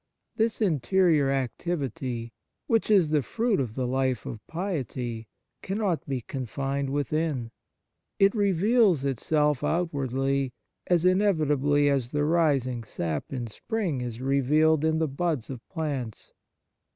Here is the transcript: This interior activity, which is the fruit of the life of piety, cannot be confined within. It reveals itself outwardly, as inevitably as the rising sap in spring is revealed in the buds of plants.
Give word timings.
This 0.35 0.61
interior 0.63 1.29
activity, 1.29 2.33
which 2.65 2.89
is 2.89 3.11
the 3.11 3.21
fruit 3.21 3.59
of 3.59 3.75
the 3.75 3.85
life 3.85 4.25
of 4.25 4.41
piety, 4.47 5.27
cannot 5.61 6.07
be 6.09 6.21
confined 6.21 6.89
within. 6.89 7.51
It 8.17 8.33
reveals 8.33 9.05
itself 9.05 9.63
outwardly, 9.63 10.53
as 10.87 11.05
inevitably 11.05 11.87
as 11.87 12.09
the 12.09 12.25
rising 12.25 12.83
sap 12.83 13.31
in 13.31 13.45
spring 13.45 14.01
is 14.01 14.19
revealed 14.19 14.83
in 14.83 14.97
the 14.97 15.07
buds 15.07 15.51
of 15.51 15.61
plants. 15.69 16.33